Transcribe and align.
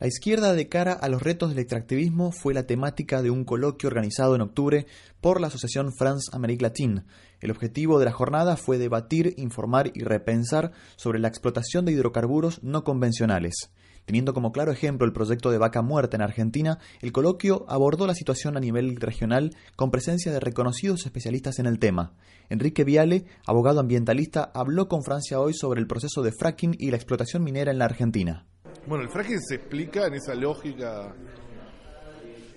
La 0.00 0.06
izquierda 0.06 0.54
de 0.54 0.66
cara 0.66 0.94
a 0.94 1.10
los 1.10 1.22
retos 1.22 1.50
del 1.50 1.58
extractivismo 1.58 2.32
fue 2.32 2.54
la 2.54 2.62
temática 2.62 3.20
de 3.20 3.28
un 3.28 3.44
coloquio 3.44 3.86
organizado 3.86 4.34
en 4.34 4.40
octubre 4.40 4.86
por 5.20 5.42
la 5.42 5.48
Asociación 5.48 5.92
France 5.92 6.30
Amérique 6.32 6.62
Latine. 6.62 7.04
El 7.38 7.50
objetivo 7.50 7.98
de 7.98 8.06
la 8.06 8.12
jornada 8.12 8.56
fue 8.56 8.78
debatir, 8.78 9.34
informar 9.36 9.90
y 9.92 10.02
repensar 10.02 10.72
sobre 10.96 11.18
la 11.18 11.28
explotación 11.28 11.84
de 11.84 11.92
hidrocarburos 11.92 12.62
no 12.62 12.82
convencionales. 12.82 13.72
Teniendo 14.06 14.32
como 14.32 14.52
claro 14.52 14.72
ejemplo 14.72 15.06
el 15.06 15.12
proyecto 15.12 15.50
de 15.50 15.58
Vaca 15.58 15.82
Muerta 15.82 16.16
en 16.16 16.22
Argentina, 16.22 16.78
el 17.02 17.12
coloquio 17.12 17.66
abordó 17.68 18.06
la 18.06 18.14
situación 18.14 18.56
a 18.56 18.60
nivel 18.60 18.96
regional 18.96 19.54
con 19.76 19.90
presencia 19.90 20.32
de 20.32 20.40
reconocidos 20.40 21.04
especialistas 21.04 21.58
en 21.58 21.66
el 21.66 21.78
tema. 21.78 22.14
Enrique 22.48 22.84
Viale, 22.84 23.26
abogado 23.46 23.80
ambientalista, 23.80 24.50
habló 24.54 24.88
con 24.88 25.02
Francia 25.02 25.40
hoy 25.40 25.52
sobre 25.52 25.78
el 25.78 25.86
proceso 25.86 26.22
de 26.22 26.32
fracking 26.32 26.74
y 26.78 26.90
la 26.90 26.96
explotación 26.96 27.44
minera 27.44 27.70
en 27.70 27.78
la 27.78 27.84
Argentina. 27.84 28.46
Bueno, 28.86 29.04
el 29.04 29.10
fracking 29.10 29.40
se 29.40 29.56
explica 29.56 30.06
en 30.06 30.14
esa 30.14 30.34
lógica 30.34 31.14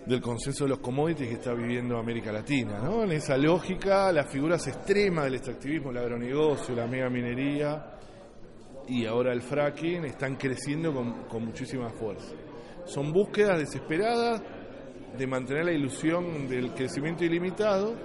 del 0.05 0.22
consenso 0.22 0.64
de 0.64 0.72
los 0.72 0.80
commodities 0.80 1.27
que 1.27 1.36
está 1.36 1.54
viviendo 1.54 1.98
América 1.98 2.31
Latina, 2.31 2.80
¿no? 2.80 3.04
En 3.04 3.12
esa 3.12 3.38
lógica, 3.38 4.12
las 4.12 4.30
figuras 4.30 4.66
extremas 4.67 5.26
del 5.26 5.36
extractivismo, 5.36 5.91
el 5.91 5.98
agronegocio, 5.98 6.76
la 6.76 6.88
mega 6.88 7.09
minería 7.09 7.86
y 8.88 9.05
ahora 9.05 9.34
el 9.34 9.41
fracking 9.41 10.05
están 10.05 10.36
creciendo 10.36 10.94
con, 10.94 11.45
muchísima 11.45 11.90
fuerza. 11.90 12.34
Son 12.86 13.12
búsquedas 13.12 13.59
desesperadas 13.59 14.42
de 15.17 15.28
mantener 15.28 15.66
la 15.66 15.73
ilusión 15.73 16.48
del 16.48 16.73
crecimiento 16.73 17.23
ilimitado 17.23 17.95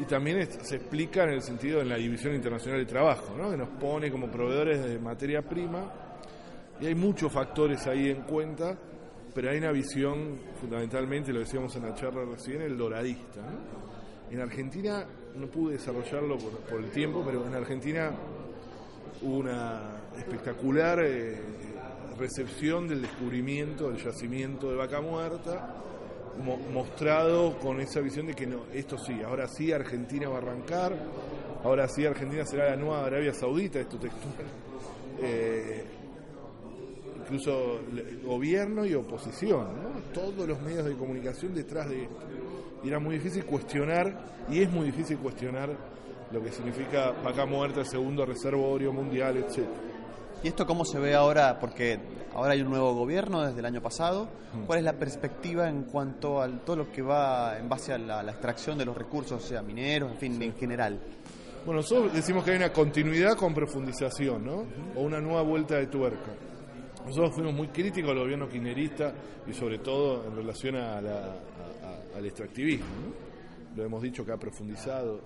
y 0.00 0.04
también 0.04 0.46
se 0.62 0.76
explica 0.76 1.24
en 1.24 1.30
el 1.30 1.42
sentido 1.42 1.78
de 1.78 1.84
la 1.84 1.96
División 1.96 2.34
Internacional 2.34 2.80
de 2.80 2.86
Trabajo, 2.86 3.34
¿no? 3.36 3.50
que 3.50 3.56
nos 3.56 3.68
pone 3.78 4.10
como 4.10 4.30
proveedores 4.30 4.84
de 4.84 4.98
materia 4.98 5.42
prima 5.42 6.05
y 6.80 6.86
hay 6.86 6.94
muchos 6.94 7.32
factores 7.32 7.86
ahí 7.86 8.10
en 8.10 8.22
cuenta, 8.22 8.76
pero 9.34 9.50
hay 9.50 9.58
una 9.58 9.72
visión, 9.72 10.38
fundamentalmente, 10.60 11.32
lo 11.32 11.40
decíamos 11.40 11.74
en 11.76 11.82
la 11.82 11.94
charla 11.94 12.24
recién, 12.24 12.62
el 12.62 12.76
doradista. 12.76 13.40
En 14.30 14.40
Argentina, 14.40 15.06
no 15.36 15.46
pude 15.46 15.74
desarrollarlo 15.74 16.38
por, 16.38 16.80
el 16.80 16.90
tiempo, 16.90 17.22
pero 17.24 17.46
en 17.46 17.54
Argentina 17.54 18.10
hubo 19.22 19.38
una 19.38 19.82
espectacular 20.16 21.00
eh, 21.02 21.38
recepción 22.18 22.88
del 22.88 23.02
descubrimiento 23.02 23.90
del 23.90 24.02
yacimiento 24.02 24.70
de 24.70 24.76
vaca 24.76 25.00
muerta, 25.00 25.74
mostrado 26.72 27.58
con 27.58 27.80
esa 27.80 28.00
visión 28.00 28.26
de 28.26 28.34
que 28.34 28.46
no, 28.46 28.64
esto 28.72 28.98
sí, 28.98 29.22
ahora 29.22 29.48
sí 29.48 29.72
Argentina 29.72 30.28
va 30.28 30.36
a 30.36 30.38
arrancar, 30.38 30.94
ahora 31.64 31.88
sí 31.88 32.04
Argentina 32.04 32.44
será 32.44 32.70
la 32.70 32.76
nueva 32.76 33.06
Arabia 33.06 33.32
Saudita, 33.32 33.80
esto 33.80 33.98
textual. 33.98 34.34
Eh, 35.18 35.95
incluso 37.26 37.80
gobierno 38.24 38.86
y 38.86 38.94
oposición, 38.94 39.66
todos 40.14 40.46
los 40.46 40.60
medios 40.62 40.84
de 40.84 40.94
comunicación 40.94 41.54
detrás 41.54 41.88
de 41.88 42.04
esto. 42.04 42.16
Y 42.84 42.88
era 42.88 43.00
muy 43.00 43.16
difícil 43.16 43.44
cuestionar, 43.44 44.16
y 44.48 44.62
es 44.62 44.70
muy 44.70 44.86
difícil 44.86 45.18
cuestionar 45.18 45.70
lo 46.30 46.42
que 46.42 46.52
significa 46.52 47.10
vaca 47.24 47.44
muerta, 47.46 47.84
segundo 47.84 48.24
reservorio 48.24 48.92
mundial, 48.92 49.36
etc. 49.38 49.66
¿Y 50.42 50.48
esto 50.48 50.66
cómo 50.66 50.84
se 50.84 50.98
ve 50.98 51.14
ahora? 51.14 51.58
Porque 51.58 51.98
ahora 52.34 52.52
hay 52.52 52.60
un 52.60 52.70
nuevo 52.70 52.94
gobierno 52.94 53.42
desde 53.42 53.58
el 53.58 53.66
año 53.66 53.82
pasado. 53.82 54.28
Mm. 54.52 54.64
¿Cuál 54.66 54.78
es 54.80 54.84
la 54.84 54.92
perspectiva 54.92 55.68
en 55.68 55.84
cuanto 55.84 56.40
a 56.40 56.48
todo 56.48 56.76
lo 56.76 56.92
que 56.92 57.02
va 57.02 57.58
en 57.58 57.68
base 57.68 57.92
a 57.92 57.98
la, 57.98 58.22
extracción 58.30 58.78
de 58.78 58.84
los 58.84 58.96
recursos, 58.96 59.42
sea 59.42 59.62
mineros, 59.62 60.12
en 60.12 60.18
fin, 60.18 60.42
en 60.42 60.54
general? 60.54 61.00
Bueno, 61.64 61.80
nosotros 61.80 62.12
decimos 62.12 62.44
que 62.44 62.52
hay 62.52 62.58
una 62.58 62.72
continuidad 62.72 63.36
con 63.36 63.52
profundización, 63.52 64.44
¿no? 64.44 64.66
O 64.94 65.02
una 65.02 65.20
nueva 65.20 65.42
vuelta 65.42 65.76
de 65.76 65.86
tuerca. 65.86 66.32
Nosotros 67.06 67.34
fuimos 67.36 67.54
muy 67.54 67.68
críticos 67.68 68.10
al 68.10 68.18
gobierno 68.18 68.48
kirchnerista 68.48 69.14
y 69.46 69.52
sobre 69.52 69.78
todo 69.78 70.26
en 70.26 70.34
relación 70.34 70.74
al 70.74 72.26
extractivismo. 72.26 72.86
Lo 73.76 73.84
hemos 73.84 74.02
dicho 74.02 74.24
que 74.24 74.32
ha 74.32 74.36
profundizado. 74.36 75.20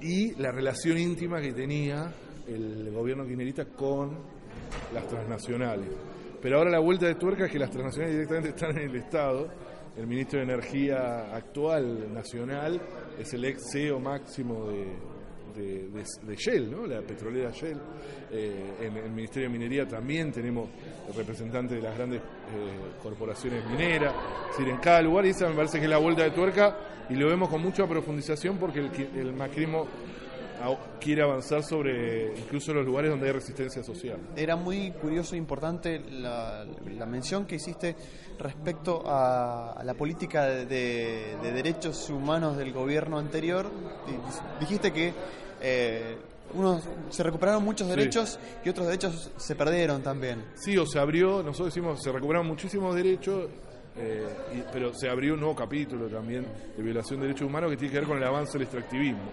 Y 0.00 0.34
la 0.40 0.50
relación 0.52 0.96
íntima 0.96 1.38
que 1.42 1.52
tenía 1.52 2.10
el 2.48 2.90
gobierno 2.92 3.26
kirchnerista 3.26 3.66
con 3.66 4.16
las 4.94 5.06
transnacionales. 5.06 5.90
Pero 6.40 6.56
ahora 6.56 6.70
la 6.70 6.80
vuelta 6.80 7.06
de 7.06 7.16
tuerca 7.16 7.44
es 7.44 7.52
que 7.52 7.58
las 7.58 7.70
transnacionales 7.70 8.14
directamente 8.14 8.48
están 8.48 8.78
en 8.78 8.88
el 8.88 8.96
Estado. 8.96 9.48
El 9.98 10.06
ministro 10.06 10.38
de 10.38 10.46
Energía 10.46 11.34
actual 11.36 12.10
nacional 12.14 12.80
es 13.18 13.34
el 13.34 13.44
ex 13.44 13.70
CEO 13.70 14.00
máximo 14.00 14.66
de, 14.68 15.11
de, 15.54 16.36
Shell, 16.36 16.70
¿no? 16.70 16.86
la 16.86 17.00
petrolera 17.02 17.50
Shell. 17.50 17.78
Eh, 18.30 18.74
en 18.80 18.96
el 18.96 19.10
Ministerio 19.10 19.48
de 19.48 19.52
Minería 19.52 19.86
también 19.86 20.32
tenemos 20.32 20.68
representantes 21.16 21.76
de 21.76 21.82
las 21.82 21.96
grandes 21.96 22.20
eh, 22.20 23.00
corporaciones 23.02 23.64
mineras, 23.66 24.14
es 24.50 24.58
decir, 24.58 24.72
en 24.72 24.80
cada 24.80 25.02
lugar, 25.02 25.26
y 25.26 25.30
esa 25.30 25.48
me 25.48 25.54
parece 25.54 25.78
que 25.78 25.84
es 25.84 25.90
la 25.90 25.98
vuelta 25.98 26.22
de 26.22 26.30
tuerca, 26.30 26.76
y 27.08 27.14
lo 27.14 27.28
vemos 27.28 27.48
con 27.48 27.60
mucha 27.60 27.86
profundización 27.86 28.58
porque 28.58 28.80
el 28.80 29.32
macrismo 29.34 29.86
quiere 31.00 31.22
avanzar 31.22 31.62
sobre 31.62 32.36
incluso 32.38 32.72
los 32.72 32.84
lugares 32.86 33.10
donde 33.10 33.26
hay 33.26 33.32
resistencia 33.32 33.82
social. 33.82 34.18
Era 34.36 34.56
muy 34.56 34.92
curioso 34.92 35.34
e 35.34 35.38
importante 35.38 36.00
la, 36.10 36.64
mención 37.06 37.46
que 37.46 37.56
hiciste 37.56 37.96
respecto 38.38 39.02
a, 39.06 39.82
la 39.84 39.94
política 39.94 40.46
de, 40.46 41.36
derechos 41.42 42.08
humanos 42.10 42.56
del 42.56 42.72
gobierno 42.72 43.18
anterior. 43.18 43.70
Dijiste 44.60 44.92
que 44.92 45.12
eh, 45.60 46.16
unos, 46.54 46.82
se 47.10 47.22
recuperaron 47.22 47.64
muchos 47.64 47.88
derechos 47.88 48.38
y 48.64 48.68
otros 48.68 48.86
derechos 48.86 49.30
se 49.36 49.54
perdieron 49.54 50.02
también. 50.02 50.44
Sí, 50.54 50.76
o 50.76 50.86
se 50.86 50.98
abrió, 50.98 51.42
nosotros 51.42 51.74
decimos, 51.74 52.02
se 52.02 52.12
recuperaron 52.12 52.46
muchísimos 52.46 52.94
derechos, 52.94 53.48
eh, 53.96 54.26
pero 54.72 54.94
se 54.94 55.08
abrió 55.08 55.34
un 55.34 55.40
nuevo 55.40 55.54
capítulo 55.54 56.08
también 56.08 56.46
de 56.76 56.82
violación 56.82 57.20
de 57.20 57.26
derechos 57.26 57.46
humanos 57.46 57.70
que 57.70 57.76
tiene 57.76 57.92
que 57.92 57.98
ver 58.00 58.08
con 58.08 58.18
el 58.18 58.24
avance 58.24 58.52
del 58.52 58.62
extractivismo. 58.62 59.30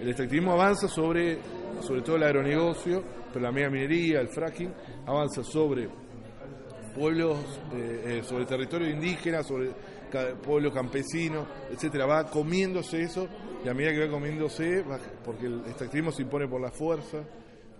El 0.00 0.08
extractivismo 0.08 0.52
avanza 0.52 0.88
sobre, 0.88 1.38
sobre 1.80 2.02
todo 2.02 2.16
el 2.16 2.22
agronegocio, 2.22 3.02
pero 3.32 3.44
la 3.44 3.52
mega 3.52 3.68
minería, 3.68 4.20
el 4.20 4.28
fracking, 4.28 4.72
avanza 5.06 5.42
sobre 5.42 5.88
pueblos, 6.94 7.38
eh, 7.74 8.18
eh, 8.18 8.22
sobre 8.22 8.44
territorio 8.44 8.88
indígena, 8.88 9.42
sobre 9.42 9.70
pueblo 10.42 10.72
campesino, 10.72 11.46
etcétera, 11.70 12.06
va 12.06 12.24
comiéndose 12.24 13.02
eso 13.02 13.28
y 13.64 13.68
a 13.68 13.74
medida 13.74 13.92
que 13.92 14.06
va 14.06 14.10
comiéndose, 14.10 14.84
porque 15.24 15.46
el 15.46 15.60
extractivismo 15.66 16.12
se 16.12 16.22
impone 16.22 16.48
por 16.48 16.60
la 16.60 16.70
fuerza, 16.70 17.18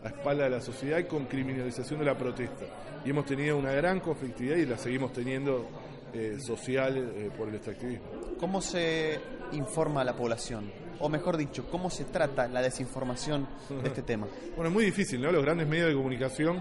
a 0.05 0.09
espalda 0.09 0.45
de 0.45 0.50
la 0.50 0.61
sociedad 0.61 0.99
y 0.99 1.05
con 1.05 1.25
criminalización 1.27 2.00
de 2.00 2.05
la 2.05 2.17
protesta. 2.17 2.67
Y 3.05 3.11
hemos 3.11 3.25
tenido 3.25 3.56
una 3.56 3.73
gran 3.73 4.00
conflictividad 4.00 4.56
y 4.56 4.67
la 4.67 4.77
seguimos 4.77 5.12
teniendo 5.12 5.67
eh, 6.12 6.37
social 6.39 7.33
por 7.37 7.49
el 7.49 7.56
extractivismo. 7.56 8.06
¿Cómo 8.39 8.61
se 8.61 9.19
informa 9.53 10.03
a 10.03 10.05
la 10.05 10.15
población? 10.15 10.88
O 11.01 11.09
mejor 11.09 11.37
dicho, 11.37 11.67
cómo 11.71 11.91
se 11.91 12.05
trata 12.05 12.49
la 12.49 12.63
desinformación 12.63 13.47
de 13.83 13.89
este 13.89 14.03
tema? 14.03 14.27
Bueno, 14.57 14.71
es 14.71 14.75
muy 14.75 14.85
difícil, 14.85 15.21
¿no? 15.21 15.31
Los 15.31 15.45
grandes 15.45 15.69
medios 15.69 15.89
de 15.89 15.95
comunicación 15.95 16.61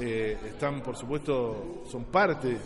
eh, 0.00 0.36
están, 0.46 0.82
por 0.82 0.96
supuesto, 0.96 1.84
son 1.88 2.04
parte. 2.06 2.56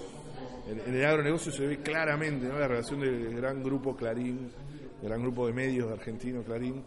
En, 0.66 0.94
el 0.94 1.04
agronegocio 1.04 1.52
se 1.52 1.66
ve 1.66 1.78
claramente 1.78 2.46
¿no? 2.46 2.58
la 2.58 2.68
relación 2.68 3.00
del 3.00 3.36
gran 3.36 3.62
grupo 3.62 3.96
Clarín, 3.96 4.50
del 5.00 5.08
gran 5.08 5.20
grupo 5.20 5.46
de 5.46 5.52
medios 5.52 5.90
argentino 5.90 6.42
Clarín, 6.42 6.82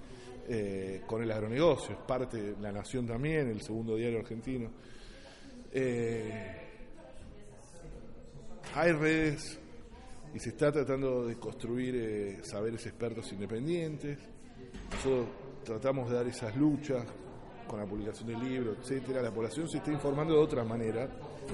eh, 0.48 1.02
con 1.06 1.22
el 1.22 1.32
agronegocio. 1.32 1.92
Es 1.96 2.02
parte 2.02 2.42
de 2.42 2.62
La 2.62 2.72
Nación 2.72 3.06
también, 3.06 3.50
el 3.50 3.62
segundo 3.62 3.96
diario 3.96 4.20
argentino. 4.20 4.70
Eh, 5.72 6.62
hay 8.74 8.92
redes 8.92 9.60
y 10.36 10.40
se 10.40 10.50
está 10.50 10.70
tratando 10.70 11.26
de 11.26 11.36
construir 11.38 11.96
eh, 11.96 12.40
saberes 12.44 12.86
expertos 12.86 13.32
independientes. 13.32 14.20
Nosotros 14.92 15.28
tratamos 15.64 16.10
de 16.10 16.16
dar 16.18 16.28
esas 16.28 16.54
luchas 16.58 17.06
con 17.66 17.80
la 17.80 17.86
publicación 17.86 18.28
del 18.28 18.40
libro, 18.42 18.74
etcétera. 18.74 19.22
La 19.22 19.32
población 19.32 19.70
se 19.70 19.78
está 19.78 19.94
informando 19.94 20.34
de 20.34 20.40
otra 20.42 20.66
manera. 20.66 21.08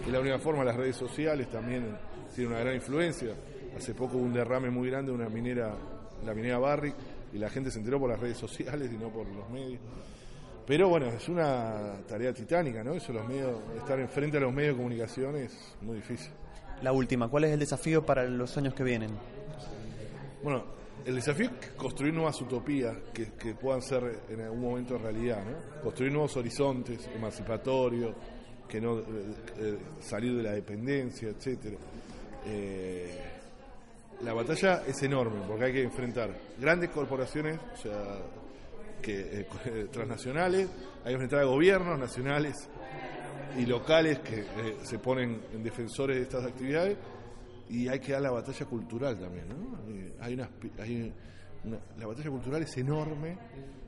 De 0.04 0.12
la 0.12 0.20
única 0.20 0.40
forma, 0.40 0.64
las 0.64 0.76
redes 0.76 0.96
sociales 0.96 1.48
también 1.52 1.96
tienen 2.34 2.54
una 2.54 2.62
gran 2.62 2.74
influencia. 2.74 3.36
Hace 3.78 3.94
poco 3.94 4.18
hubo 4.18 4.26
un 4.26 4.34
derrame 4.34 4.72
muy 4.72 4.90
grande 4.90 5.12
de 5.12 5.18
una 5.18 5.30
minera, 5.30 5.76
la 6.26 6.34
minera 6.34 6.58
Barrick, 6.58 6.96
y 7.34 7.38
la 7.38 7.52
gente 7.52 7.70
se 7.70 7.78
enteró 7.78 8.00
por 8.00 8.10
las 8.10 8.20
redes 8.20 8.38
sociales 8.38 8.92
y 8.92 8.98
no 8.98 9.10
por 9.10 9.28
los 9.28 9.48
medios. 9.52 9.80
Pero 10.66 10.90
bueno, 10.90 11.06
es 11.06 11.30
una 11.30 12.02
tarea 12.08 12.34
titánica, 12.34 12.84
¿no? 12.84 12.94
Eso 12.94 13.14
los 13.14 13.28
medios, 13.28 13.60
estar 13.78 14.00
enfrente 14.00 14.38
a 14.38 14.40
los 14.40 14.52
medios 14.52 14.74
de 14.74 14.78
comunicación 14.78 15.36
es 15.36 15.76
muy 15.82 15.98
difícil 15.98 16.32
la 16.82 16.92
última, 16.92 17.28
¿cuál 17.30 17.46
es 17.46 17.52
el 17.52 17.60
desafío 17.60 18.06
para 18.06 18.24
los 18.26 18.58
años 18.58 18.74
que 18.74 18.84
vienen? 18.84 19.12
Bueno, 20.44 20.64
el 21.06 21.16
desafío 21.16 21.50
es 21.62 21.70
construir 21.72 22.14
nuevas 22.14 22.40
utopías 22.42 22.96
que, 23.14 23.54
puedan 23.56 23.82
ser 23.82 24.22
en 24.30 24.42
algún 24.42 24.62
momento 24.62 24.98
realidad, 24.98 25.44
¿no? 25.44 25.82
Construir 25.82 26.12
nuevos 26.12 26.36
horizontes 26.38 27.10
emancipatorios, 27.16 28.16
que 28.68 28.80
no 28.80 29.00
eh, 29.00 29.04
eh, 29.58 29.78
salir 30.00 30.38
de 30.38 30.44
la 30.44 30.52
dependencia, 30.52 31.30
etcétera. 31.30 31.78
Eh, 32.46 33.20
la 34.22 34.34
batalla 34.34 34.84
es 34.88 35.02
enorme 35.04 35.42
porque 35.48 35.66
hay 35.66 35.74
que 35.74 35.84
enfrentar 35.84 36.30
grandes 36.60 36.90
corporaciones, 36.92 37.60
o 37.74 37.78
sea, 37.78 38.20
que, 39.02 39.48
transnacionales, 39.92 40.70
hay 41.00 41.06
que 41.06 41.14
enfrentar 41.14 41.40
a 41.40 41.46
gobiernos 41.46 42.00
nacionales 42.00 42.70
y 43.58 43.66
locales 43.66 44.20
que 44.20 44.42
eh, 44.42 44.46
se 44.84 45.00
ponen 45.00 45.42
en 45.54 45.64
defensores 45.64 46.18
de 46.18 46.24
estas 46.24 46.46
actividades 46.46 46.98
y 47.70 47.88
hay 47.88 48.00
que 48.00 48.14
dar 48.14 48.22
la 48.22 48.32
batalla 48.32 48.66
cultural 48.66 49.20
también. 49.20 49.48
¿no? 49.48 49.80
Hay 50.22 50.34
una, 50.34 50.50
hay 50.80 51.14
la 51.98 52.08
batalla 52.08 52.30
cultural 52.30 52.64
es 52.64 52.78
enorme 52.78 53.38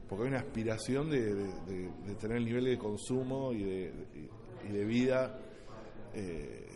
porque 0.07 0.23
hay 0.23 0.29
una 0.29 0.39
aspiración 0.39 1.09
de, 1.09 1.49
tener 2.19 2.37
el 2.37 2.45
nivel 2.45 2.65
de 2.65 2.77
consumo 2.77 3.51
y 3.51 3.63
de, 3.63 3.93
y 4.69 4.85
vida 4.85 5.39
eh, 6.13 6.67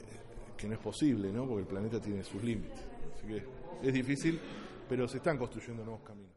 que 0.57 0.68
no 0.68 0.74
es 0.74 0.80
posible, 0.80 1.31
¿no? 1.31 1.45
porque 1.45 1.62
el 1.62 1.68
planeta 1.68 2.00
tiene 2.01 2.24
sus 2.24 2.44
límites. 2.44 2.80
Así 3.16 3.28
que 3.28 3.44
es 3.88 3.94
difícil, 3.94 4.39
pero 4.89 5.07
se 5.07 5.18
están 5.18 5.38
construyendo 5.38 5.84
nuevos 5.84 6.04
caminos. 6.04 6.37